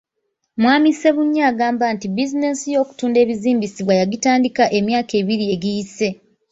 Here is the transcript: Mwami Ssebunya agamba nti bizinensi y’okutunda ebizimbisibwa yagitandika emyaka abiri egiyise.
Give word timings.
Mwami 0.61 0.89
Ssebunya 0.93 1.43
agamba 1.51 1.85
nti 1.95 2.05
bizinensi 2.15 2.65
y’okutunda 2.73 3.17
ebizimbisibwa 3.23 3.93
yagitandika 3.99 4.63
emyaka 4.77 5.13
abiri 5.21 5.45
egiyise. 5.55 6.07